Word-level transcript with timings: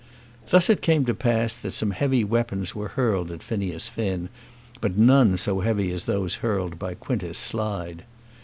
Thus 0.49 0.67
it 0.67 0.81
came 0.81 1.05
to 1.05 1.13
pass 1.13 1.53
that 1.55 1.73
some 1.73 1.91
heavy 1.91 2.23
weapons 2.23 2.73
were 2.73 2.87
hurled 2.87 3.29
at 3.31 3.43
Phineas 3.43 3.87
Finn, 3.87 4.29
but 4.79 4.97
none 4.97 5.37
so 5.37 5.59
heavy 5.59 5.91
as 5.91 6.05
those 6.05 6.37
hurled 6.41 6.79
by 6.79 6.95
Quintus 6.95 7.37
Slide. 7.37 8.03